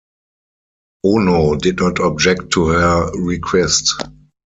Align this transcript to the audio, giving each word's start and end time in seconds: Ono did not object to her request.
Ono 1.05 1.55
did 1.57 1.77
not 1.77 1.99
object 1.99 2.49
to 2.53 2.65
her 2.69 3.11
request. 3.21 3.93